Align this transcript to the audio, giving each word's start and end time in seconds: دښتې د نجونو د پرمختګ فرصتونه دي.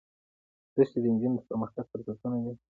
دښتې 0.75 0.99
د 1.01 1.05
نجونو 1.13 1.35
د 1.39 1.41
پرمختګ 1.49 1.85
فرصتونه 1.89 2.37
دي. 2.43 2.53